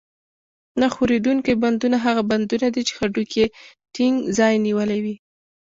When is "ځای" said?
4.37-4.53